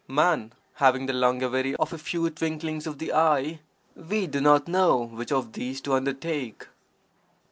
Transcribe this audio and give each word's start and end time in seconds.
Man 0.07 0.51
having 0.77 1.05
the 1.05 1.13
longevity 1.13 1.75
of 1.75 1.93
a 1.93 1.99
few 1.99 2.27
twinklings 2.31 2.87
of 2.87 2.97
the 2.97 3.13
eye, 3.13 3.59
we 3.95 4.25
do 4.25 4.41
not 4.41 4.67
know 4.67 5.03
which 5.05 5.31
(of 5.31 5.53
these) 5.53 5.79
to 5.81 5.93
undertake! 5.93 6.65